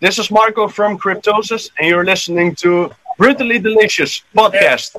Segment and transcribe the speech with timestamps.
[0.00, 4.96] This is Marco from Cryptosis, and you're listening to Brutally Delicious podcast.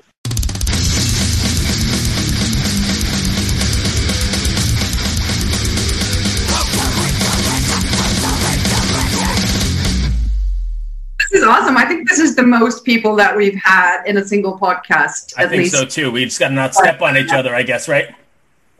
[11.31, 11.75] This is awesome.
[11.77, 15.33] I think this is the most people that we've had in a single podcast.
[15.37, 15.75] I At think least.
[15.75, 16.11] so too.
[16.11, 18.13] We just got to not step on each other, I guess, right?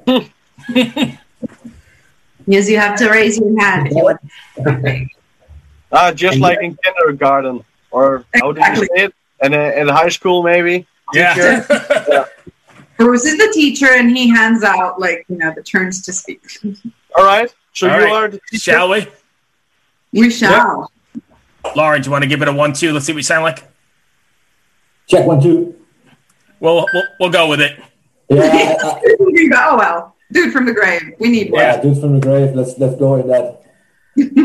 [2.50, 3.88] Yes, you have to raise your hand.
[3.88, 5.12] if you want.
[5.92, 8.88] Uh, just like in kindergarten, or how do you Exactly.
[8.95, 9.14] say it?
[9.40, 10.86] And in high school, maybe.
[11.14, 12.26] Yeah.
[12.98, 16.42] Bruce is the teacher, and he hands out like you know the turns to speak.
[17.16, 17.54] All right.
[17.72, 18.14] So All you right.
[18.14, 18.40] are the.
[18.58, 19.08] Shall we?
[20.12, 20.92] We shall.
[21.76, 22.92] Lauren, do you want to give it a one, two?
[22.92, 23.64] Let's see what we sound like.
[25.08, 25.76] Check one, two.
[26.59, 27.80] We'll, we'll, we'll go with it.
[28.30, 28.42] Yeah,
[28.84, 31.14] I, I, oh well, dude from the grave.
[31.20, 31.62] We need one.
[31.62, 32.54] yeah, dude from the grave.
[32.56, 33.64] Let's let's go in that.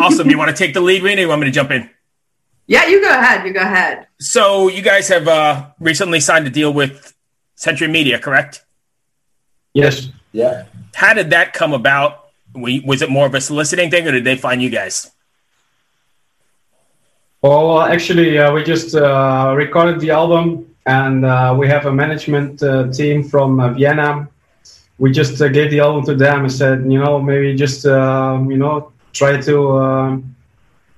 [0.01, 0.29] Awesome.
[0.31, 1.21] You want to take the lead, Riina?
[1.21, 1.89] or You want me to jump in?
[2.67, 3.47] Yeah, you go ahead.
[3.47, 4.07] You go ahead.
[4.21, 7.15] So you guys have uh, recently signed a deal with
[7.55, 8.65] Century Media, correct?
[9.75, 10.09] Yes.
[10.33, 10.65] Yeah.
[10.95, 12.29] How did that come about?
[12.55, 15.11] We, was it more of a soliciting thing, or did they find you guys?
[17.41, 22.63] Well, actually, uh, we just uh, recorded the album, and uh, we have a management
[22.63, 24.29] uh, team from uh, Vienna.
[24.99, 28.51] We just uh, gave the album to them and said, you know, maybe just um,
[28.51, 30.35] you know try to um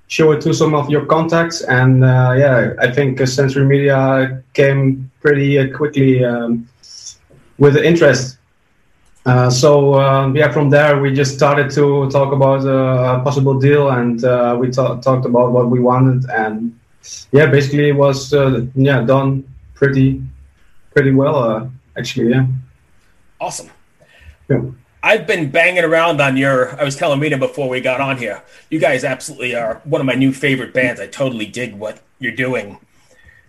[0.08, 1.62] show it to some of your contacts.
[1.62, 6.68] And uh, yeah, I think uh, Century Media came pretty uh, quickly um,
[7.58, 8.38] with the interest.
[9.26, 13.88] Uh, so uh, yeah, from there we just started to talk about a possible deal,
[13.90, 16.78] and uh, we ta- talked about what we wanted, and
[17.32, 19.42] yeah, basically it was uh, yeah done
[19.74, 20.22] pretty
[20.92, 22.30] pretty well uh, actually.
[22.30, 22.46] Yeah.
[23.40, 23.70] Awesome.
[24.50, 24.60] Yeah.
[25.04, 26.80] I've been banging around on your.
[26.80, 28.42] I was telling Rita before we got on here.
[28.70, 30.98] You guys absolutely are one of my new favorite bands.
[30.98, 32.78] I totally dig what you're doing.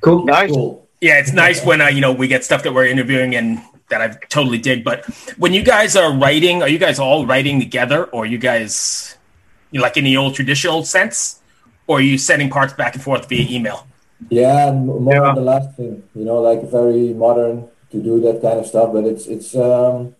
[0.01, 0.25] Cool.
[0.25, 0.51] Nice.
[0.51, 0.85] Cool.
[0.99, 4.01] Yeah, it's nice when uh, you know we get stuff that we're interviewing and that
[4.01, 4.83] I totally dig.
[4.83, 5.05] But
[5.37, 9.17] when you guys are writing, are you guys all writing together, or are you guys
[9.71, 11.39] you know, like in the old traditional sense,
[11.87, 13.87] or are you sending parts back and forth via email?
[14.29, 15.29] Yeah, and more Yeah.
[15.29, 16.03] on the last thing.
[16.15, 20.15] You know, like very modern to do that kind of stuff, but it's it's um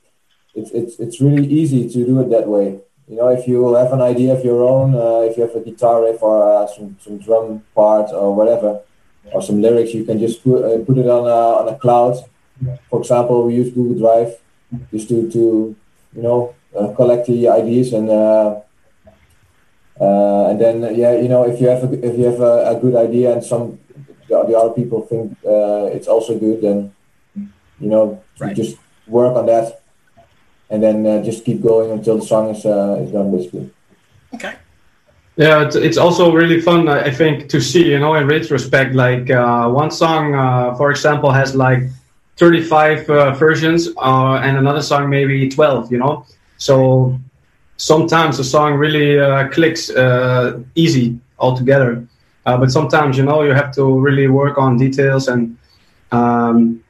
[0.55, 2.79] it's it's it's really easy to do it that way.
[3.07, 5.59] You know, if you have an idea of your own, uh, if you have a
[5.61, 8.81] guitar riff or uh, some some drum part or whatever,
[9.33, 12.15] or some lyrics, you can just put uh, put it on a on a cloud.
[12.89, 14.31] For example, we use Google Drive
[14.91, 15.75] just to to
[16.15, 18.09] you know uh, collect the ideas and.
[18.09, 18.61] Uh,
[19.99, 22.79] uh, and then, yeah, you know, if you have a, if you have a, a
[22.79, 23.79] good idea and some
[24.27, 26.93] the, the other people think uh, it's also good, then
[27.79, 28.57] you know, Right.
[28.57, 28.77] you just
[29.07, 29.81] work on that,
[30.75, 33.69] and then uh, just keep going until the song is uh, is done, basically.
[34.33, 34.53] Okay.
[35.37, 38.95] Yeah, it's, it's also really fun, I I think, to see, you know, in retrospect,
[38.95, 41.83] like uh, one song, uh, for example, has like
[42.37, 46.25] 35 uh, versions, uh, and another song maybe 12, you know?
[46.57, 47.19] So
[47.77, 52.07] sometimes a song really uh, clicks uh, easy altogether.
[52.45, 55.57] Uh, but sometimes, you know, you have to really work on details and
[56.11, 56.81] um,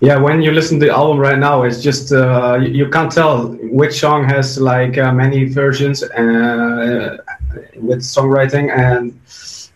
[0.00, 3.10] yeah, when you listen to the album right now, it's just uh, you, you can't
[3.10, 7.16] tell which song has like uh, many versions uh,
[7.76, 9.18] with songwriting, and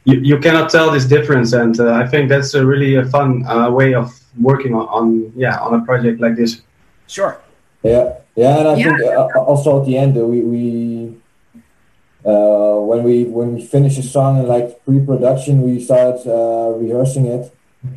[0.05, 1.53] you, you cannot tell this difference.
[1.53, 5.33] And uh, I think that's a really a fun uh, way of working on, on
[5.37, 6.63] yeah on a project like this.
[7.07, 7.41] Sure.
[7.83, 8.85] Yeah, yeah, and I Yeah.
[8.85, 9.01] think
[9.37, 11.17] uh, also at the end uh, we we
[12.27, 17.25] uh, when we when we finish a song in like pre-production, we start uh, rehearsing
[17.27, 17.51] it,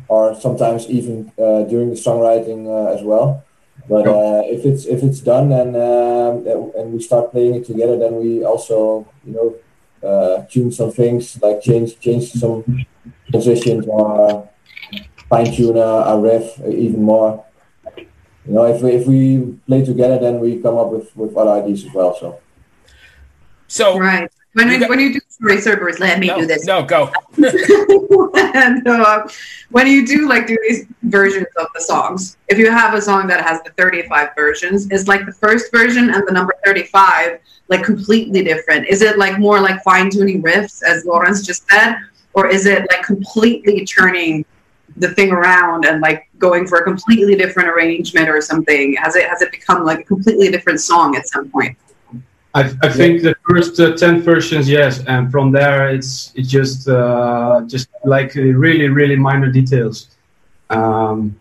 [0.08, 3.44] or sometimes even uh, during the songwriting uh, as well.
[3.88, 6.46] But uh, if it's if it's done and um,
[6.76, 11.40] and we start playing it together, then we also you know uh, tune some things
[11.42, 12.64] like change change some
[13.30, 14.48] positions or
[15.28, 17.44] fine tune a, a riff even more.
[18.46, 21.62] You know, if we, if we play together, then we come up with, with other
[21.62, 22.14] ideas as well.
[22.14, 22.40] So
[23.68, 24.30] So Right.
[24.54, 26.64] When, You got- when you do sorry, sir, Bruce, let me no, do this.
[26.64, 27.12] no, go.
[28.54, 29.26] and uh,
[29.70, 33.26] when you do like do these versions of the songs, if you have a song
[33.26, 37.82] that has the 35 versions, is like the first version and the number 35 like
[37.82, 38.86] completely different?
[38.86, 41.96] Is it like more like fine tuning riffs, as Laurens just said,
[42.34, 44.44] or is it like completely turning
[44.98, 48.94] the thing around and like going for a completely different arrangement or something?
[49.02, 51.76] Has it has it become like a completely different song at some point?
[52.54, 56.88] I, I think the first uh, ten versions, yes, and from there it's it's just
[56.88, 60.08] uh, just like uh, really really minor details.
[60.70, 61.36] Um,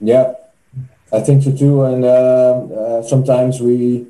[0.00, 0.34] yeah,
[1.12, 1.84] I think so too.
[1.84, 4.06] And um uh, sometimes we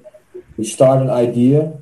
[0.56, 1.72] we start an idea,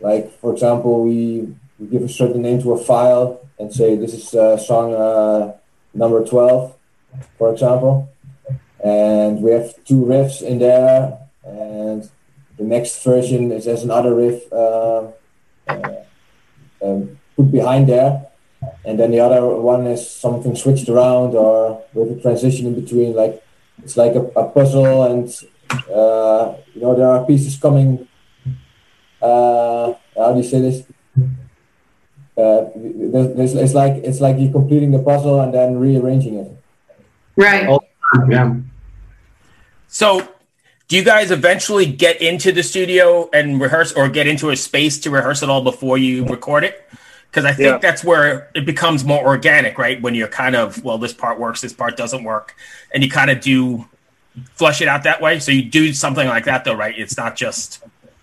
[0.00, 4.12] like for example, we we give a certain name to a file and say this
[4.12, 5.52] is uh, song uh,
[5.94, 6.74] number 12,
[7.38, 8.08] for example.
[8.84, 12.10] And we have two riffs in there, and
[12.58, 15.08] the next version is as another riff uh,
[15.68, 15.94] uh,
[16.82, 18.26] um, put behind there.
[18.84, 23.14] And then the other one is something switched around or with a transition in between.
[23.14, 23.42] Like
[23.82, 25.28] it's like a, a puzzle, and
[25.92, 28.08] uh, you know there are pieces coming.
[29.20, 30.84] Uh, how do you say this?
[32.36, 36.50] Uh, there's, it's like it's like you're completing the puzzle and then rearranging it.
[37.36, 37.68] Right.
[37.68, 37.80] Oh,
[38.28, 38.56] yeah.
[39.88, 40.26] So,
[40.88, 44.98] do you guys eventually get into the studio and rehearse, or get into a space
[45.00, 46.88] to rehearse it all before you record it?
[47.30, 47.78] Because I think Yeah.
[47.78, 50.00] that's where it becomes more organic, right?
[50.00, 52.54] When you're kind of, well, this part works, this part doesn't work,
[52.94, 53.86] and you kind of do
[54.54, 55.38] flush it out that way.
[55.40, 56.94] So you do something like that, though, right?
[56.96, 57.82] It's not just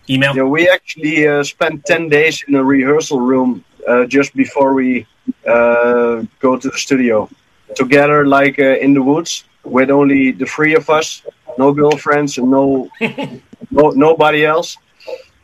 [0.10, 0.36] email.
[0.36, 5.06] Yeah, we actually uh, spent 10 days in a rehearsal room uh, just before we
[5.46, 7.30] uh, go to the studio.
[7.76, 11.24] Together, like uh, in the woods, with only the three of us,
[11.58, 12.90] no girlfriends and no,
[13.72, 14.78] no nobody else,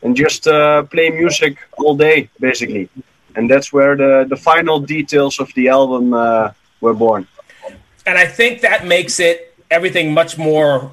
[0.03, 2.89] and just uh, play music all day, basically.
[3.35, 6.51] And that's where the, the final details of the album uh,
[6.81, 7.27] were born.
[8.05, 10.91] and I think that makes it everything much more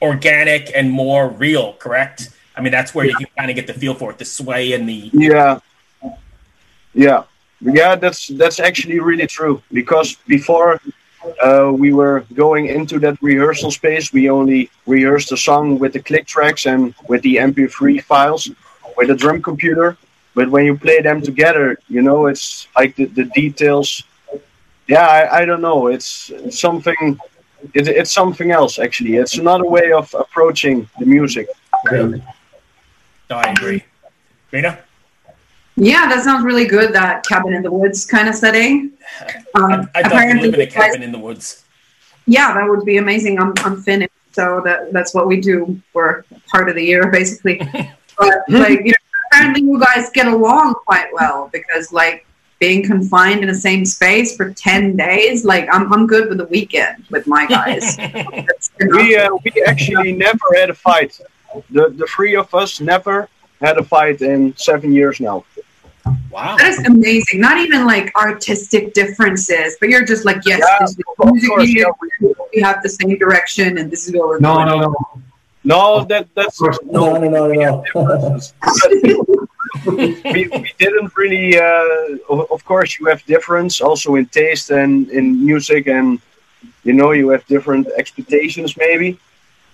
[0.00, 1.74] organic and more real.
[1.74, 2.30] Correct?
[2.56, 4.72] I mean, that's where you can kind of get the feel for it, the sway
[4.72, 5.60] and the Yeah,
[6.92, 7.24] yeah,
[7.60, 7.94] yeah.
[7.96, 10.80] That's that's actually really true because before
[11.42, 16.00] uh, we were going into that rehearsal space, we only rehearsed the song with the
[16.00, 18.50] click tracks and with the MP3 files
[18.96, 19.96] with the drum computer.
[20.34, 24.02] But when you play them together, you know, it's like the, the details.
[24.88, 25.88] Yeah, I, I don't know.
[25.88, 27.18] It's, it's something.
[27.74, 29.16] It, it's something else actually.
[29.16, 31.48] It's another way of approaching the music.
[33.30, 33.84] No, I agree.
[34.50, 34.78] Riina,
[35.76, 36.92] Yeah, that sounds really good.
[36.92, 38.92] That cabin in the woods kind of setting.
[39.54, 41.64] Um, I'd love to live in a you guys- cabin in the woods.
[42.26, 43.38] Yeah, that would be amazing.
[43.38, 47.58] I'm I'm Finnish, so that that's what we do for part of the year, basically.
[48.18, 52.24] but like, you know, apparently you guys get along quite well because like
[52.58, 56.46] being confined in the same space for ten days, like I'm I'm good with the
[56.46, 57.98] weekend with my guys.
[58.80, 61.20] We uh, we actually never had a fight.
[61.70, 63.28] The the three of us never
[63.62, 65.44] had a fight in seven years now.
[66.32, 66.56] Wow.
[66.58, 67.40] that is amazing.
[67.40, 71.50] Not even like artistic differences, but you're just like, yes, Yeah, this is the music
[71.50, 72.34] course, you yeah, do.
[72.54, 74.66] we have the same direction, and this is what we're No, doing.
[74.68, 75.22] no, no.
[75.64, 76.76] No, that that's course.
[76.98, 78.40] No, no, no, no, no.
[79.86, 81.56] we, we didn't really.
[81.58, 86.20] Uh, of, of course, you have difference also in taste and in music, and
[86.82, 89.18] you know you have different expectations maybe.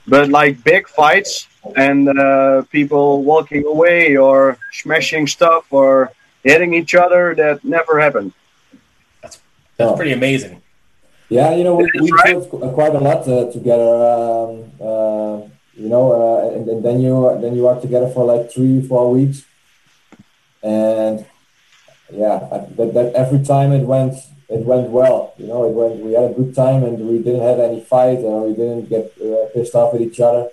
[0.06, 6.12] But like big fights and uh, people walking away or smashing stuff or
[6.44, 8.32] hitting each other, that never happened.
[9.22, 9.38] That's
[9.78, 9.96] No.
[9.96, 10.62] pretty amazing.
[11.28, 12.34] Yeah, you know, we, That's we right.
[12.50, 13.90] toured quite a lot uh, together.
[14.12, 14.50] Um,
[14.80, 15.36] uh,
[15.76, 17.12] you know, uh, and, and then you
[17.42, 19.44] then you are together for like three, four weeks,
[20.62, 21.24] and
[22.10, 24.14] yeah, I- that, that every time it went
[24.48, 25.34] it went well.
[25.38, 26.00] You know, it went.
[26.00, 29.12] We had a good time, and we didn't have any fight, and we didn't get
[29.22, 30.48] uh, pissed off at each other.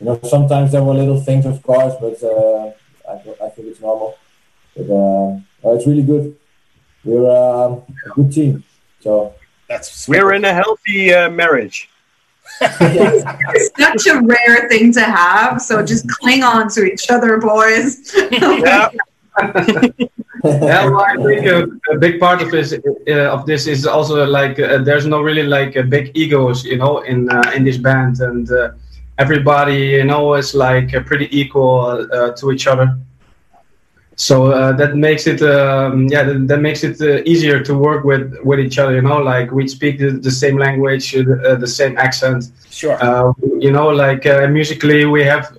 [0.00, 2.72] You know, sometimes there were little things, of course, but uh,
[3.08, 3.14] I,
[3.44, 4.16] I think it's normal.
[4.76, 5.28] But uh,
[5.64, 6.36] uh, it's really good.
[7.04, 8.64] We're um, a good team,
[9.00, 9.34] so.
[9.68, 10.22] That's sweet.
[10.22, 11.88] We're in a healthy uh, marriage.
[12.60, 18.12] It's such a rare thing to have, so just cling on to each other, boys.
[18.14, 18.90] Yeah,
[20.44, 24.24] yeah, well, I think a, a big part of this uh, of this is also
[24.24, 27.76] like uh, there's no really like uh, big egos, you know, in uh, in this
[27.76, 28.70] band, and uh,
[29.18, 32.96] everybody, you know, is like uh, pretty equal uh, to each other.
[34.16, 38.04] So uh, that makes it, um, yeah, that, that makes it uh, easier to work
[38.04, 38.94] with with each other.
[38.94, 42.44] You know, like we speak the, the same language, uh, the same accent.
[42.70, 42.96] Sure.
[43.02, 45.56] Uh, you know, like uh, musically, we have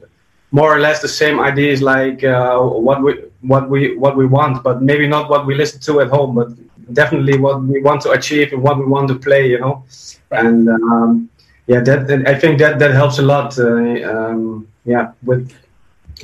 [0.52, 4.64] more or less the same ideas, like uh, what we what we what we want,
[4.64, 6.50] but maybe not what we listen to at home, but
[6.94, 9.48] definitely what we want to achieve and what we want to play.
[9.48, 9.84] You know,
[10.32, 10.46] Right.
[10.46, 11.30] and um,
[11.68, 13.58] yeah, that that- I think that that helps a lot.
[13.60, 13.66] Uh,
[14.12, 15.52] um, yeah, with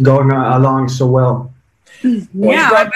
[0.01, 1.51] going uh, along so well.
[2.33, 2.93] yeah, I bet,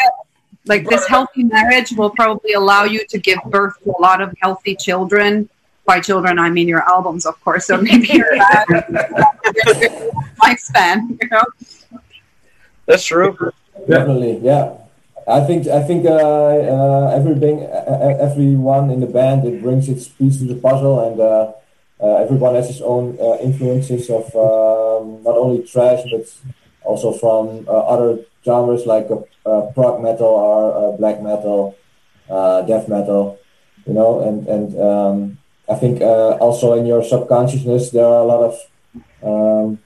[0.66, 1.10] like this Brought it up.
[1.10, 5.50] healthy marriage will probably allow you to give birth to a lot of healthy children.
[5.86, 7.66] By children, I mean your albums, of course.
[7.68, 8.28] So maybe your
[10.44, 11.44] lifespan, you know.
[12.86, 13.38] that's true.
[13.88, 14.74] Definitely, yeah.
[15.28, 20.08] I think I think uh, uh, everything, uh, everyone in the band, it brings its
[20.08, 21.52] piece to the puzzle, and uh,
[22.00, 26.26] everyone has his own uh, influences of um, not only trash but
[26.84, 31.76] also from uh, other genres like uh, prog metal or black metal,
[32.68, 33.40] death metal,
[33.86, 35.38] you know, and and um,
[35.70, 38.56] I think also in your subconsciousness there are a lot of
[39.24, 39.80] um,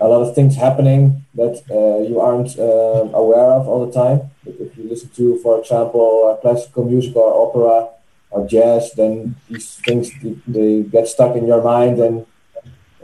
[0.00, 4.30] a lot of things happening that uh, you aren't uh, aware of all the time.
[4.44, 7.93] If you listen to, for example, uh, classical music or opera
[8.34, 10.10] or jazz, then these things
[10.46, 12.26] they get stuck in your mind and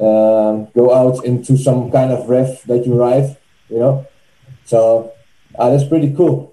[0.00, 3.36] um, go out into some kind of riff that you write.
[3.68, 4.06] You know,
[4.64, 5.12] so
[5.56, 6.52] uh, that's pretty cool.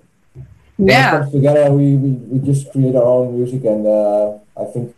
[0.77, 1.25] Yeah.
[1.31, 4.96] together, we, we, we just create our own music, and uh, I think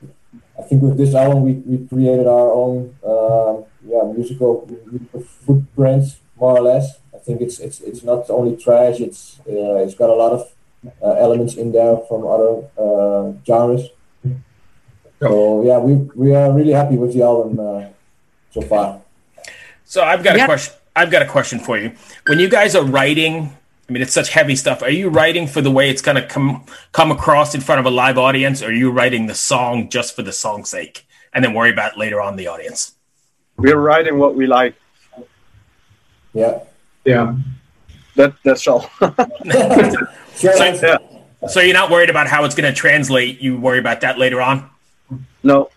[0.59, 6.17] I think with this album we, we created our own um, yeah musical, musical footprints
[6.35, 6.99] more or less.
[7.15, 8.99] I think it's it's it's not only trash.
[8.99, 10.51] It's uh, it's got a lot of
[11.01, 13.89] uh, elements in there from other uh, genres.
[15.19, 17.89] So yeah, we we are really happy with the album uh,
[18.51, 19.01] so far.
[19.83, 20.75] So I've got a question.
[20.95, 21.93] I've got a question for you.
[22.27, 23.55] When you guys are writing,
[23.87, 24.81] I mean, it's such heavy stuff.
[24.81, 27.85] Are you writing for the way it's going to come come across in front of
[27.85, 31.43] a live audience, or are you writing the song just for the song's sake, and
[31.43, 32.95] then worry about later on the audience?
[33.57, 34.75] We're writing what we like.
[36.33, 36.59] Yeah.
[37.03, 37.35] Yeah.
[38.19, 38.81] That that's all.
[40.35, 40.97] so, yeah.
[41.47, 43.39] so you're not worried about how it's going to translate.
[43.39, 44.69] You worry about that later on.
[45.41, 45.69] No.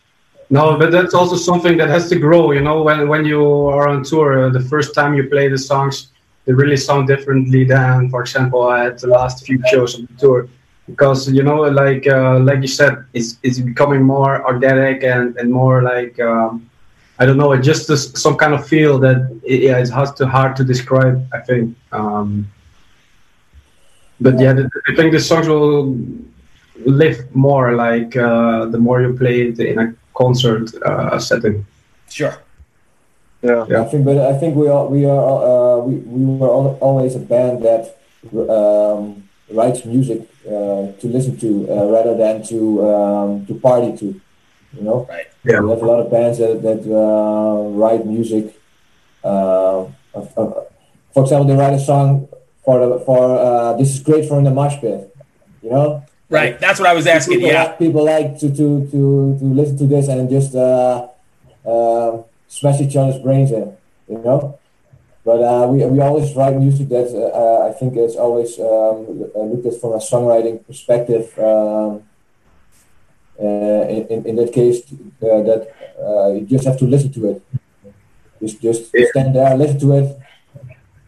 [0.51, 2.51] No, but that's also something that has to grow.
[2.51, 5.57] You know, when when you are on tour, uh, the first time you play the
[5.57, 6.09] songs,
[6.45, 10.49] they really sound differently than, for example, at the last few shows of the tour.
[10.87, 15.49] Because you know, like uh, like you said, it's it's becoming more organic and and
[15.53, 16.69] more like um,
[17.23, 20.27] I don't know, it just a, some kind of feel that yeah, it's hard to
[20.27, 21.17] hard to describe.
[21.33, 22.51] I think, um,
[24.21, 25.97] but yeah, the, I think the songs will
[26.85, 31.65] live more like uh, the more you play it in a concert uh, setting.
[32.11, 32.35] Sure.
[33.41, 33.67] Yeah.
[33.69, 33.83] yeah.
[33.83, 37.21] I think, but I think we are we are uh, we, we were always a
[37.21, 37.85] band that
[38.51, 42.59] um, writes music uh, to listen to uh, rather than to
[42.91, 44.21] um, to party to.
[44.75, 45.27] You know, right?
[45.45, 45.61] Yeah.
[45.61, 48.59] We have a lot of bands that that uh, write music.
[49.23, 52.29] Uh, for example, they write a song
[52.65, 55.15] for the for uh, this is great for in the mosh pit.
[55.63, 56.05] You know.
[56.29, 56.59] Right.
[56.59, 57.39] That's what I was asking.
[57.39, 57.65] People yeah.
[57.65, 61.09] Like, people like to to to to listen to this and just uh,
[61.67, 63.77] uh, smash each other's brains in.
[64.09, 64.59] You know.
[65.25, 69.67] But uh, we, we always write music that uh, I think is always um, looked
[69.67, 71.39] at from a songwriting perspective.
[71.39, 72.03] Um,
[73.41, 74.83] uh, in, in that case,
[75.23, 77.43] uh, that uh, you just have to listen to it.
[78.41, 80.19] Just just stand there, listen to it.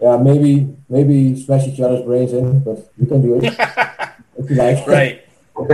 [0.00, 3.44] Yeah, maybe maybe smash each other's brains in, but you can do it
[4.38, 4.86] if you like.
[4.86, 5.26] Right.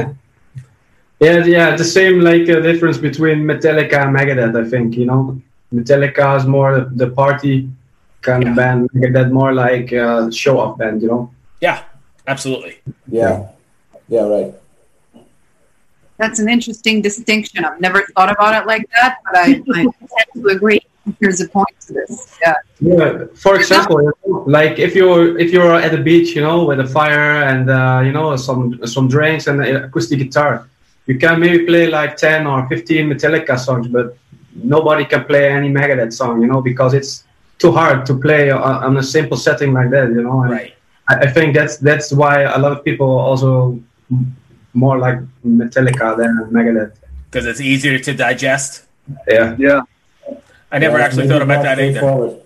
[1.21, 1.77] yeah, yeah.
[1.77, 4.57] The same like uh, difference between Metallica and Megadeth.
[4.57, 5.41] I think you know,
[5.73, 7.69] Metallica is more the party
[8.23, 8.51] kind yeah.
[8.51, 8.91] of band.
[8.93, 11.03] Megadeth more like uh, show off band.
[11.03, 11.35] You know.
[11.61, 11.83] Yeah,
[12.27, 12.81] absolutely.
[13.09, 13.49] Yeah.
[14.09, 14.23] Yeah.
[14.23, 14.55] Right.
[16.21, 17.65] That's an interesting distinction.
[17.65, 19.47] I've never thought about it like that, but I,
[19.79, 20.81] I tend to agree.
[21.19, 22.39] There's a point to this.
[22.43, 22.55] Yeah.
[22.79, 23.25] Yeah.
[23.35, 23.97] For example,
[24.47, 28.03] like if you're if you're at the beach, you know, with a fire and uh,
[28.07, 28.63] you know some
[28.95, 30.69] some drinks and acoustic guitar,
[31.07, 34.07] you can maybe play like ten or fifteen Metallica songs, but
[34.55, 37.25] nobody can play any Megadeth song, you know, because it's
[37.59, 40.43] too hard to play on, on a simple setting like that, you know.
[40.43, 40.75] And right.
[41.09, 43.81] I, I think that's that's why a lot of people also
[44.73, 46.95] more like Metallica than Megadeth.
[47.31, 48.85] Because it's easier to digest.
[49.29, 49.57] Yeah.
[49.59, 49.83] Yeah.
[50.73, 52.01] I never yeah, actually thought about that either.
[52.01, 52.41] Forward.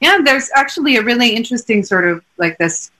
[0.00, 2.90] Yeah, there's actually a really interesting sort of like this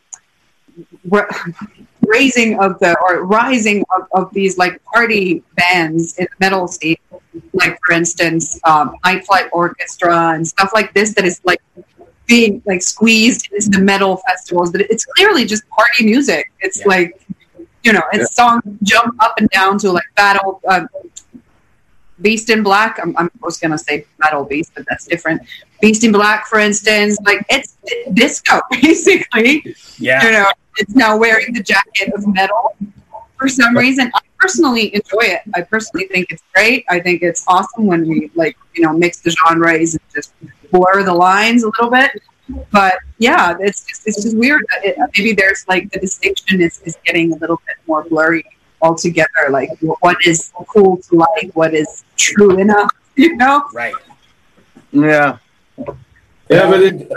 [2.06, 6.96] raising of the or rising of, of these like party bands in the metal scene,
[7.52, 11.60] like for instance, um, Night Flight Orchestra and stuff like this that is like
[12.26, 16.52] being like squeezed into the metal festivals, but it's clearly just party music.
[16.60, 16.88] It's yeah.
[16.88, 17.26] like
[17.82, 18.26] you know, and yeah.
[18.26, 20.60] songs jump up and down to like battle.
[20.66, 20.86] Uh,
[22.20, 22.98] Beast in Black.
[23.02, 25.42] I'm, I'm was gonna say Metal Beast, but that's different.
[25.80, 29.74] Beast in Black, for instance, like it's, it's disco basically.
[29.98, 30.24] Yeah.
[30.24, 32.76] You know, it's now wearing the jacket of metal
[33.36, 34.10] for some reason.
[34.14, 35.40] I personally enjoy it.
[35.54, 36.84] I personally think it's great.
[36.88, 40.32] I think it's awesome when we like you know mix the genres and just
[40.70, 42.22] blur the lines a little bit
[42.70, 44.64] but yeah, it's just it's just weird.
[44.82, 48.44] It, maybe there's like the distinction is, is getting a little bit more blurry
[48.80, 49.48] altogether.
[49.50, 53.64] Like what is cool to like, what is true enough, you know?
[53.72, 53.94] Right.
[54.92, 55.38] Yeah.
[56.50, 57.10] Yeah, but it,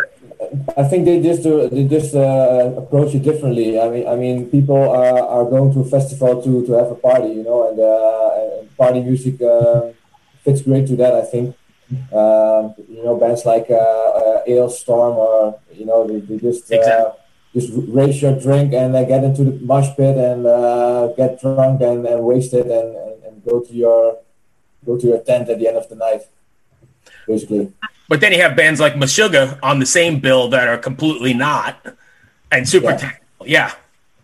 [0.77, 3.79] I think they just uh, they just uh, approach it differently.
[3.79, 6.95] I mean, I mean, people are, are going to a festival to, to have a
[6.95, 9.91] party, you know, and, uh, and party music uh,
[10.43, 11.15] fits great to that.
[11.15, 11.55] I think
[12.11, 16.75] Um, you know, bands like uh, uh, Alestorm or you know, they, they just uh,
[16.75, 17.21] Exactly.
[17.53, 21.81] just raise your drink and uh, get into the mosh pit and uh, get drunk
[21.81, 24.17] and, and wasted and, and, and go to your
[24.85, 26.21] go to your tent at the end of the night.
[27.27, 27.71] Basically,
[28.09, 31.75] But then you have bands like Meshuggah on the same bill that are completely not
[32.51, 32.97] and super Yeah.
[32.97, 33.47] technical.
[33.47, 33.71] Yeah,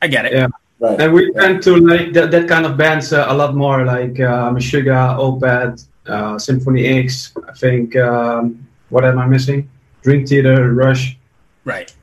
[0.01, 0.33] I get it.
[0.33, 0.47] Yeah.
[0.79, 0.99] right?
[1.01, 1.41] And we Yeah.
[1.41, 5.17] tend to like that, that kind of bands uh, a lot more, like uh, Meshuggah,
[5.17, 7.34] Opeth, uh, Symphony X.
[7.48, 7.96] I think.
[7.96, 9.70] Um, what am I missing?
[10.03, 11.17] Dream Theater, Rush.
[11.63, 11.93] Right.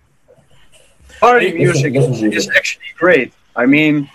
[1.21, 2.57] Party music is, to is it.
[2.57, 3.33] actually great.
[3.57, 4.09] I mean,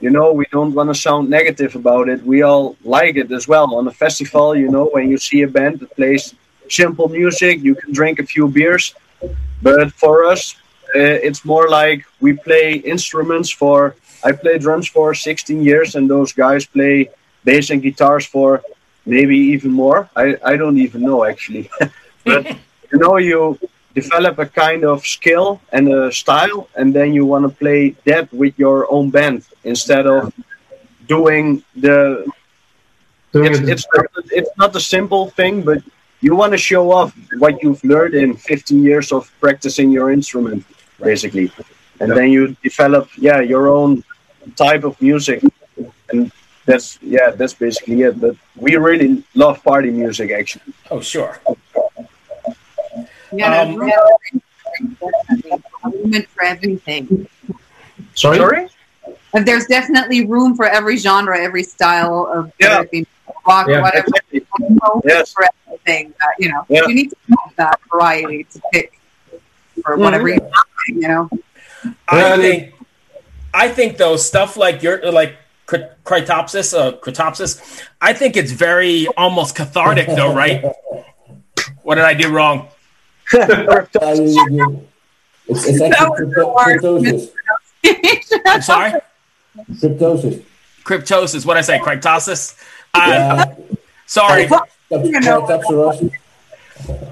[0.00, 2.22] you know, we don't want to sound negative about it.
[2.24, 3.74] We all like it as well.
[3.74, 6.34] On a festival, you know, when you see a band that plays
[6.68, 8.94] simple music, you can drink a few beers.
[9.62, 10.54] But for us,
[10.94, 13.94] uh, it's more like we play instruments for.
[14.24, 17.08] I play drums for 16 years, and those guys play
[17.44, 18.62] bass and guitars for
[19.08, 20.08] maybe even more.
[20.16, 21.70] I, I don't even know actually.
[22.24, 22.46] but
[22.92, 23.58] you know, you
[23.94, 28.32] develop a kind of skill and a style, and then you want to play that
[28.32, 30.32] with your own band instead of
[31.08, 32.26] doing the.
[33.32, 34.06] Doing It's, it- it's not
[34.40, 35.80] it's not a simple thing, but
[36.20, 40.64] you want to show off what you've learned in 15 years of practicing your instrument,
[41.00, 41.50] basically,
[42.00, 42.14] and Yeah.
[42.16, 44.02] then you develop yeah your own
[44.56, 45.42] type of music,
[46.10, 46.32] and
[46.68, 48.20] that's yeah that's basically it.
[48.20, 50.72] But we really love party music actually.
[50.90, 51.40] Oh, sure.
[53.32, 53.90] Yeah, Um, there's room
[55.00, 56.10] for everything, definitely.
[56.12, 57.04] Room for everything.
[58.14, 58.38] Sorry.
[58.38, 58.68] Sorry.
[59.34, 62.78] And there's definitely room for every genre, every style of Yeah.
[62.80, 63.04] whether
[63.46, 64.06] rock, Yeah, whatever.
[64.32, 64.46] Exactly.
[65.04, 65.32] Yes.
[65.32, 66.14] for everything.
[66.22, 66.86] Uh, you know, Yeah.
[66.88, 68.92] you need to have that variety to pick
[69.84, 71.28] for whatever you're doing, you know.
[72.08, 72.74] I think,
[73.54, 75.36] I think though stuff like your like
[75.68, 80.64] Crit- Cryptopsis, uh, Cryptopsis, I think it's very almost cathartic though, right?
[81.82, 82.68] What did I do wrong?
[85.46, 88.40] It's, it's actually was cryptosis.
[88.46, 88.92] I'm sorry,
[89.72, 90.42] Cryptosis.
[90.84, 91.44] Cryptosis.
[91.44, 91.78] What I say?
[91.78, 92.58] Cryptosis.
[92.94, 93.54] Uh, Yeah.
[94.06, 94.44] Sorry,
[94.90, 95.42] You know.
[95.42, 96.12] Cryptopsis.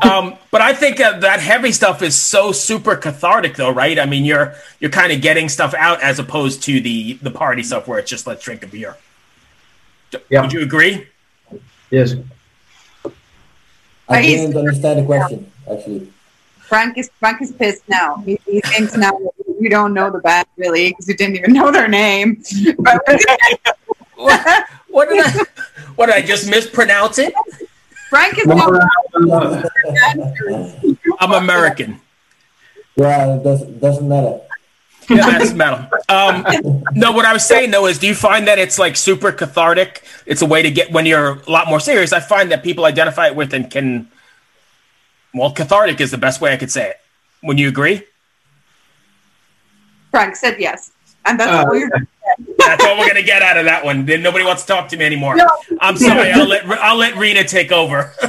[0.03, 3.99] Um, but I think uh, that heavy stuff is so super cathartic, though, right?
[3.99, 7.63] I mean, you're you're kind of getting stuff out as opposed to the the party
[7.63, 8.97] stuff where it's just let's drink a beer.
[10.31, 10.43] Yeah.
[10.43, 11.09] Would you agree?
[11.91, 12.15] Yes.
[14.09, 16.13] I didn't understand the question actually.
[16.61, 18.17] Frank is Frank is pissed now.
[18.19, 21.53] He, he thinks now that you don't know the band really because you didn't even
[21.53, 22.43] know their name.
[22.79, 23.03] But
[24.17, 25.45] What, what did I
[25.97, 27.35] what did I just mispronounce it?
[28.09, 29.61] Frank is No, now
[31.21, 32.01] I'm American.
[32.97, 34.41] Yeah, it doesn't doesn't matter.
[35.09, 35.87] Yeah, that's metal.
[36.09, 36.45] Um,
[36.95, 40.03] no, what I was saying though is, do you find that it's like super cathartic?
[40.25, 42.13] It's a way to get when you're a lot more serious.
[42.13, 44.09] I find that people identify it with and can.
[45.35, 46.97] Well, cathartic is the best way I could say it.
[47.43, 48.03] Would you agree?
[50.11, 50.93] Frank said yes,
[51.27, 51.91] and that's Uh, all you're.
[52.59, 54.05] That's all we're gonna get out of that one.
[54.05, 55.37] Then nobody wants to talk to me anymore.
[55.37, 55.47] No.
[55.81, 56.33] I'm sorry.
[56.33, 58.13] I'll let I'll let Riina take over.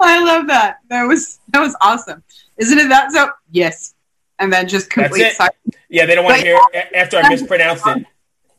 [0.00, 0.78] I love that.
[0.88, 2.22] That was that was awesome.
[2.56, 3.30] Isn't it that so?
[3.50, 3.94] Yes,
[4.38, 5.56] and then just complete silence.
[5.88, 8.06] yeah, they don't want to hear a- after I mispronounced it.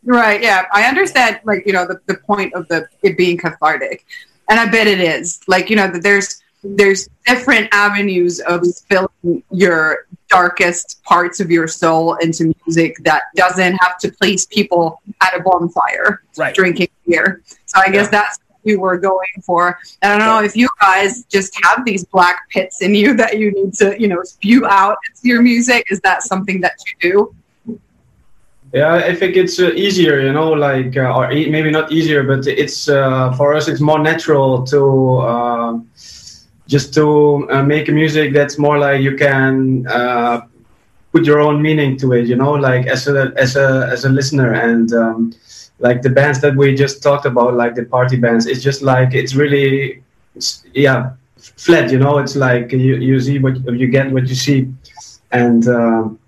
[0.06, 0.42] Right.
[0.42, 0.66] Yeah.
[0.74, 4.06] I understand, like, you know, the, the point of the it being cathartic.
[4.50, 5.40] And I bet it is.
[5.48, 11.68] Like, you know, that there's there's different avenues of spilling your darkest parts of your
[11.68, 16.56] soul into music that doesn't have to place people at a bonfire Right.
[16.56, 17.42] drinking beer.
[17.66, 19.78] So I guess that's what you were going for.
[20.02, 23.38] And I don't know if you guys just have these black pits in you that
[23.38, 25.86] you need to, you know, spew out into your music.
[25.92, 27.78] Is that something that you do?
[28.74, 32.24] Yeah, I think it's uh, easier, you know, like, uh, or e- maybe not easier,
[32.24, 35.80] but it's uh, for us, it's more natural to uh,
[36.68, 40.42] just to uh, make music that's more like you can uh,
[41.12, 44.10] put your own meaning to it, you know, like as a as a as a
[44.10, 45.34] listener, and um,
[45.80, 49.14] like the bands that we just talked about, like the party bands, it's just like
[49.14, 50.02] it's really,
[50.36, 54.36] it's, yeah, flat, you know, it's like you you see what you get what you
[54.36, 54.72] see,
[55.32, 55.68] and.
[55.68, 56.20] Um,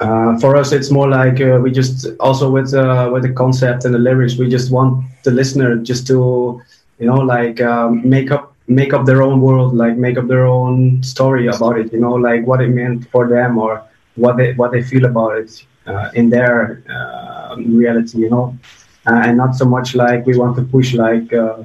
[0.00, 3.84] uh, for us, it's more like uh, we just also with uh, with the concept
[3.84, 6.60] and the lyrics, we just want the listener just to,
[6.98, 10.46] you know, like um, make up make up their own world, like make up their
[10.46, 11.92] own story about it.
[11.92, 13.84] You know, like what it meant for them or
[14.16, 18.18] what they what they feel about it uh, in their uh, reality.
[18.18, 18.58] You know,
[19.06, 21.62] uh, and not so much like we want to push like uh,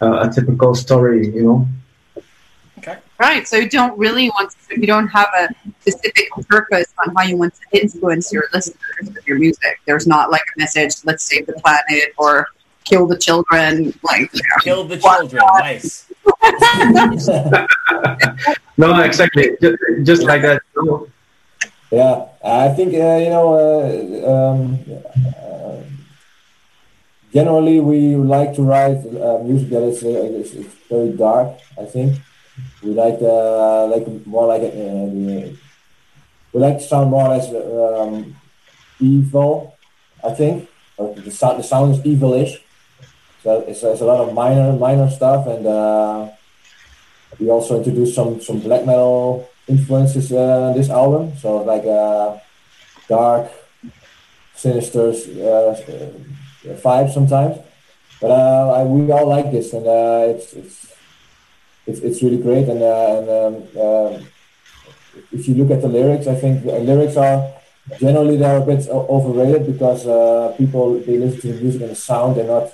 [0.00, 1.26] uh, a typical story.
[1.28, 1.68] You know.
[3.18, 3.48] Right.
[3.48, 5.48] So you don't really want to, you don't have a
[5.80, 9.80] specific purpose on how you want to influence your listeners with your music.
[9.86, 12.46] There's not like a message, let's save the planet or
[12.84, 14.30] kill the children, like
[14.62, 15.42] Kill the children.
[15.58, 16.07] Nice.
[18.78, 19.56] No, exactly.
[19.60, 20.62] Just, just like that.
[21.90, 23.54] Yeah, I think uh, you know.
[23.58, 24.78] Uh, um,
[25.26, 25.82] uh,
[27.32, 31.58] generally, we like to write uh, music that is uh, it's, it's very dark.
[31.80, 32.20] I think
[32.82, 38.36] we like uh, like more like we like to sound more or less um,
[39.00, 39.76] evil.
[40.22, 42.60] I think or the sound the sound is evilish.
[43.68, 46.28] It's, it's a lot of minor minor stuff, and uh,
[47.38, 51.36] we also introduced some some black metal influences uh, this album.
[51.38, 52.38] So like uh,
[53.08, 53.50] dark,
[54.54, 55.74] sinister uh,
[56.84, 57.58] vibes sometimes.
[58.20, 60.92] But uh, I, we all like this, and uh, it's, it's
[61.86, 62.68] it's it's really great.
[62.68, 64.28] And, and um, um
[65.32, 67.50] if you look at the lyrics, I think lyrics are
[67.98, 70.04] generally they're a bit overrated because
[70.56, 72.36] people they listen to the music and the sound.
[72.36, 72.70] They're not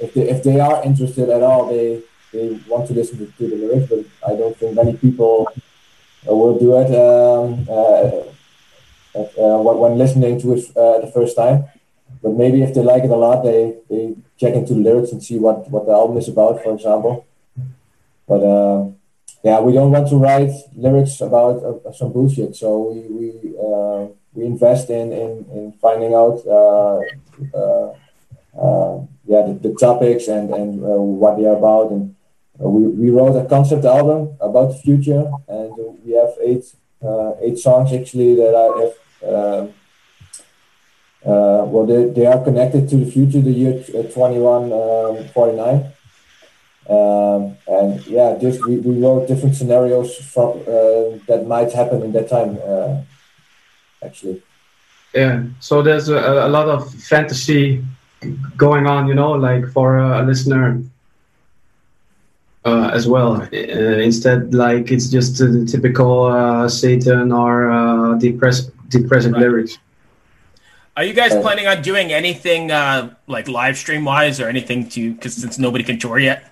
[0.00, 3.48] if they if they are interested at all, they they want to listen to, to
[3.48, 3.88] the lyrics.
[3.88, 5.48] But I don't think many people
[6.28, 8.24] uh, will do it um, uh,
[9.18, 11.64] uh, when listening to it uh, the first time.
[12.22, 15.22] But maybe if they like it a lot, they, they check into the lyrics and
[15.22, 17.26] see what, what the album is about, for example.
[18.26, 18.88] But uh,
[19.42, 22.56] yeah, we don't want to write lyrics about uh, some bullshit.
[22.56, 27.00] So we we, uh, we invest in, in, in finding out uh,
[29.26, 31.90] yeah the, the topics and and uh, what they are about.
[31.92, 32.14] And
[32.62, 35.72] uh, we, we wrote a concept album about the future, and
[36.04, 36.64] we have eight
[37.02, 38.94] uh, eight songs actually that I have.
[39.32, 39.66] Uh,
[41.26, 45.90] uh, well, they, they are connected to the future, the year uh, 2149.
[46.86, 50.62] Um, and yeah, just we, we wrote different scenarios from
[51.26, 52.58] that might happen in that time,
[54.04, 54.42] actually.
[55.14, 55.44] Yeah.
[55.60, 57.82] So there's a, a lot of fantasy
[58.56, 60.80] going on, you know, like for a listener
[62.64, 63.42] uh, as well.
[63.42, 63.46] Uh,
[64.08, 69.40] instead, like it's just the typical uh, Satan or uh, depress- depressive Right.
[69.42, 69.78] lyrics.
[70.96, 74.88] Are you guys Uh, planning on doing anything uh, like live stream wise or anything
[74.90, 75.12] to?
[75.14, 76.44] Because since nobody can tour yet.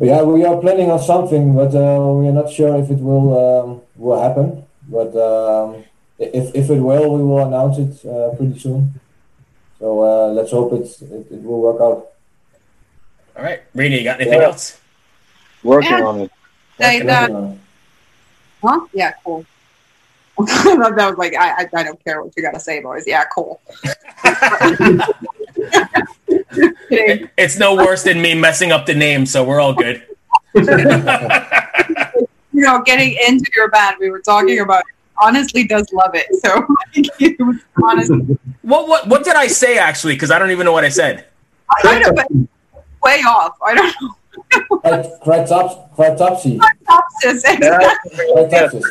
[0.00, 3.28] Yeah, we are planning on something, but uh, we are not sure if it will
[3.36, 4.64] um, will happen.
[4.88, 5.84] But um,
[6.18, 8.92] if if it will, we will announce it uh, pretty soon.
[9.78, 12.10] So uh, let's hope it's, it it will work out.
[13.36, 14.46] All right, Riina, you got anything Yeah.
[14.48, 14.80] else?
[15.62, 16.04] Working Yeah.
[16.04, 16.30] on it.
[16.78, 17.30] Like that.
[17.30, 17.52] Uh,
[18.60, 18.80] Huh?
[18.92, 19.46] Yeah, cool.
[20.38, 23.04] that was like I, I I don't care what you gotta say, boys.
[23.06, 23.60] Yeah, cool.
[26.88, 27.28] Kidding.
[27.36, 30.02] it's no worse than me messing up the name, so we're all good.
[30.54, 30.64] you
[32.52, 34.82] know, getting into your band, we were talking about.
[35.20, 35.26] It.
[35.26, 36.26] Honestly, does love it.
[36.44, 36.66] So,
[37.20, 40.14] it was honestly, what what what did I say actually?
[40.14, 41.26] Because I don't even know what I said.
[41.70, 42.48] I don't know,
[43.02, 43.56] way off.
[43.64, 44.14] I don't know.
[44.50, 46.58] Crypt- Cryptops- Cryptopsy.
[46.58, 48.82] Topsis, exactly.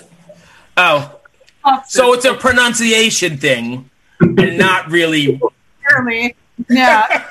[0.76, 1.20] Oh,
[1.88, 5.40] so it's a pronunciation thing, and not really.
[5.82, 6.36] Apparently,
[6.70, 7.28] yeah.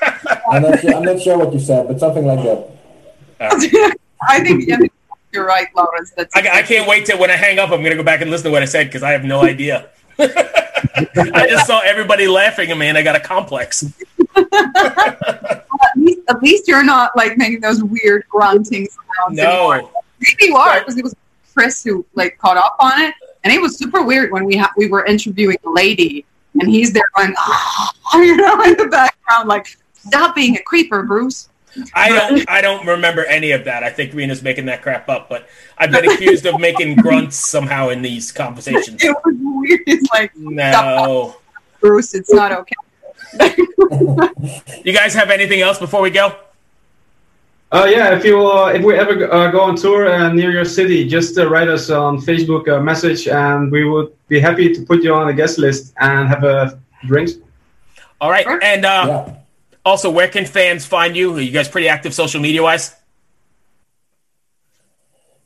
[0.50, 2.70] I'm not, sure, I'm not sure what you said, but something like that.
[3.40, 3.92] Oh.
[4.28, 4.78] I think yeah,
[5.37, 6.12] you're right, Laurens.
[6.16, 7.70] That's I, I can't wait till when I hang up.
[7.70, 9.90] I'm gonna go back and listen to what I said because I have no idea.
[10.18, 13.85] I just saw everybody laughing at me, and I got a complex.
[14.37, 15.64] At
[15.96, 19.83] least, at least you're not like making those weird grunting sounds anymore.
[19.83, 21.14] No, Maybe you are because it was
[21.55, 24.72] Chris who like caught up on it, and it was super weird when we ha-
[24.77, 26.25] we were interviewing a lady,
[26.61, 31.03] and he's there going, oh, you know, in the background, like, stop being a creeper,
[31.03, 31.49] Bruce.
[31.94, 32.48] I don't.
[32.56, 33.82] I don't remember any of that.
[33.82, 37.88] I think Riina's making that crap up, but I've been accused of making grunts somehow
[37.90, 39.02] in these conversations.
[39.02, 39.80] It was weird.
[39.86, 41.36] It's like, No.
[41.80, 42.74] Bruce, it's not okay.
[44.84, 46.34] You guys have anything else before we go?
[47.72, 50.64] Uh, yeah, if you uh, if we ever uh, go on tour uh, near your
[50.64, 54.82] city, just uh, write us on Facebook a message, and we would be happy to
[54.84, 57.32] put you on the guest list and have a drinks.
[58.20, 58.62] All right, Sure.
[58.62, 59.34] and uh, Yeah.
[59.87, 61.37] Also, where can fans find you?
[61.37, 62.92] Are you guys pretty active social media wise?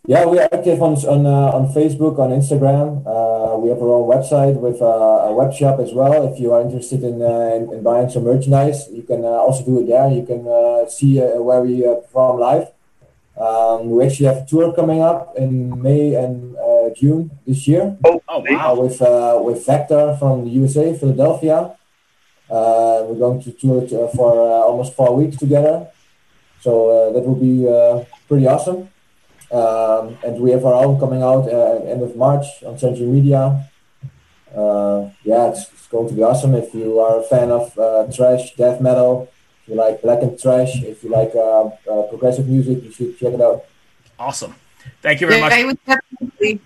[0.07, 3.05] Yeah, we are active on on, uh, on Facebook, on Instagram.
[3.05, 6.33] Uh, we have our own website with uh, a web shop as well.
[6.33, 9.63] If you are interested in, uh, in, in buying some merchandise, you can uh, also
[9.63, 10.09] do it there.
[10.11, 12.73] You can uh, see uh, where we uh, perform live.
[13.37, 17.97] Um, we actually have a tour coming up in May and uh, June this year
[18.05, 18.75] Oh uh, wow!
[18.75, 21.77] with uh, with Vektor from the USA, Philadelphia.
[22.51, 25.87] Uh, we're going to tour it, uh, for uh, almost four weeks together,
[26.61, 28.89] so uh, that will be uh, pretty awesome.
[29.53, 33.67] Um, and we have our album coming out uh, end of March on Century Media.
[34.55, 36.55] uh, yeah, it's, it's, going to be awesome.
[36.55, 39.29] If you are a fan of uh, thrash, death metal,
[39.63, 43.19] if you like black and trash, if you like uh, uh, progressive music, you should
[43.19, 43.65] check it out.
[44.19, 44.55] Awesome.
[45.03, 45.59] Thank you very Yeah, much.
[45.59, 46.61] It was definitely,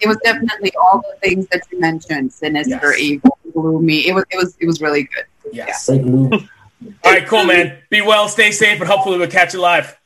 [0.00, 2.98] it was definitely all the things that you mentioned: sinister, Yes.
[2.98, 4.06] evil, gloomy.
[4.06, 5.24] It was, it was, it was really good.
[5.52, 5.86] Yes.
[5.86, 6.30] Break glue.
[6.30, 7.78] All right, cool, man.
[7.88, 9.96] Be well, stay safe, and hopefully we'll catch you live.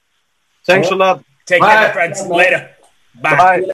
[0.64, 1.24] Thanks a lot.
[1.46, 1.74] Take Bye.
[1.74, 2.26] care, my friends.
[2.26, 2.70] Later.
[3.20, 3.36] Bye.
[3.36, 3.70] Bye.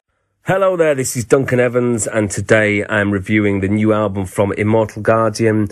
[0.47, 5.03] Hello there, this is Duncan Evans, and today I'm reviewing the new album from Immortal
[5.03, 5.69] Guardian.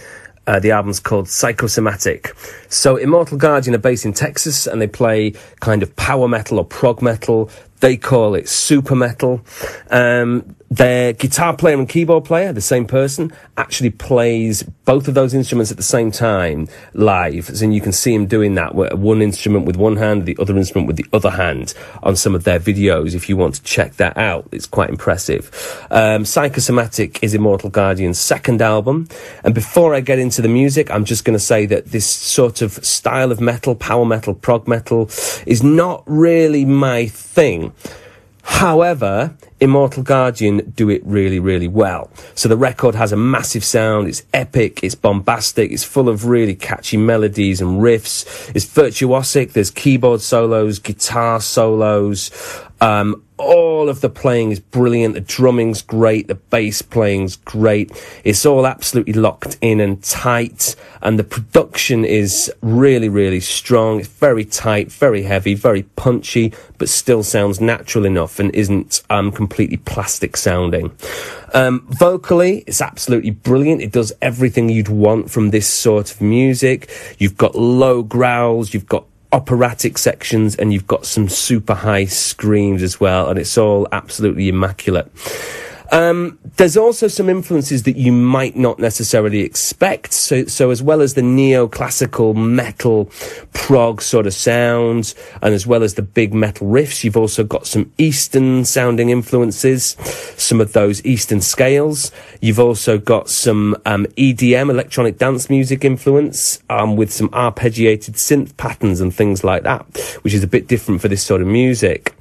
[0.47, 2.35] Uh, the album's called Psychosomatic.
[2.69, 6.65] So, Immortal Guardian are based in Texas and they play kind of power metal or
[6.65, 7.51] prog metal.
[7.83, 9.41] They call it super metal.
[9.91, 15.35] Um, their guitar player and keyboard player, the same person, actually plays both of those
[15.35, 17.51] instruments at the same time live.
[17.61, 20.87] In, you can see him doing that, one instrument with one hand, the other instrument
[20.87, 23.15] with the other hand on some of their videos.
[23.15, 25.51] If you want to check that out, it's quite impressive.
[25.91, 29.09] Um, Psychosomatic is Immortal Guardian's second album.
[29.45, 32.63] And before I get into the music, I'm just going to say that this sort
[32.63, 35.11] of style of metal, power metal, prog metal,
[35.47, 37.72] is not really my thing.
[38.43, 42.11] However, Immortal Guardian do it really, really well.
[42.35, 46.57] So the record has a massive sound, it's epic, it's bombastic, it's full of really
[46.57, 52.31] catchy melodies and riffs, it's virtuosic, there's keyboard solos, guitar solos,
[52.81, 55.15] um, all of the playing is brilliant.
[55.15, 56.29] The drumming's great.
[56.29, 57.91] The bass playing's great.
[58.25, 60.77] It's all absolutely locked in and tight.
[61.03, 64.01] And the production is really, really strong.
[64.01, 69.33] It's very tight, very heavy, very punchy, but still sounds natural enough and isn't um,
[69.33, 70.93] completely plastic sounding.
[71.55, 73.83] Um, vocally, it's absolutely brilliant.
[73.83, 76.91] It does everything you'd want from this sort of music.
[77.19, 78.73] You've got low growls.
[78.73, 83.57] You've got operatic sections and you've got some super high screams as well and it's
[83.57, 85.11] all absolutely immaculate
[85.93, 90.15] um, there's also some influences that you might not necessarily expect.
[90.15, 93.11] So, so as well as the neoclassical metal
[93.53, 97.67] prog sort of sounds, and as well as the big metal riffs, you've also got
[97.67, 99.97] some Eastern sounding influences,
[100.39, 102.11] some of those Eastern scales.
[102.41, 108.57] You've also got some um, EDM, electronic dance music influence, um, with some arpeggiated synth
[108.57, 109.85] patterns and things like that,
[110.23, 112.15] which is a bit different for this sort of music.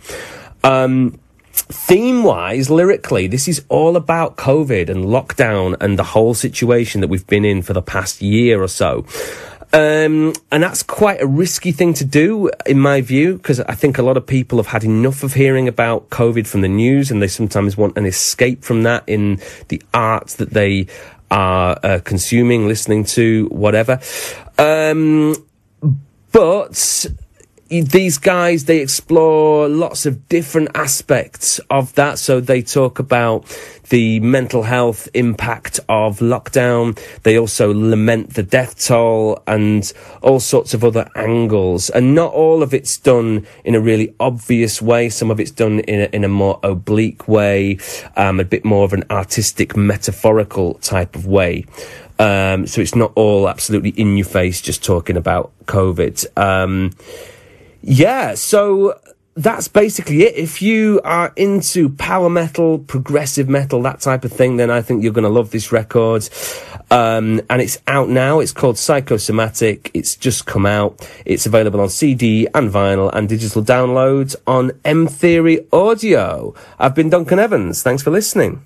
[0.63, 1.17] Um,
[1.51, 7.07] theme wise, lyrically, this is all about COVID and lockdown and the whole situation that
[7.07, 9.05] we've been in for the past year or so.
[9.73, 13.97] Um, and that's quite a risky thing to do, in my view, because I think
[13.97, 17.21] a lot of people have had enough of hearing about COVID from the news and
[17.21, 20.87] they sometimes want an escape from that in the art that they
[21.29, 24.01] are uh, consuming, listening to, whatever.
[24.57, 25.35] Um,
[26.33, 27.05] but
[27.79, 32.19] these guys they explore lots of different aspects of that.
[32.19, 33.45] So they talk about
[33.89, 36.99] the mental health impact of lockdown.
[37.23, 41.89] They also lament the death toll and all sorts of other angles.
[41.89, 45.07] And not all of it's done in a really obvious way.
[45.07, 47.77] Some of it's done in a, in a more oblique way
[48.17, 51.65] um, a bit more of an artistic metaphorical type of way.
[52.19, 56.25] Um, so it's not all absolutely in your face just talking about covid.
[56.37, 56.91] Um,
[57.81, 58.99] yeah, so
[59.35, 60.35] that's basically it.
[60.35, 65.03] If you are into power metal, progressive metal, that type of thing, then I think
[65.03, 66.27] you're going to love this record.
[66.89, 68.39] Um, and it's out now.
[68.39, 69.89] It's called Psychosomatic.
[69.93, 71.07] It's just come out.
[71.25, 76.53] It's available on CD and vinyl and digital downloads on M Theory Audio.
[76.77, 77.81] I've been Duncan Evans.
[77.81, 78.65] Thanks for listening.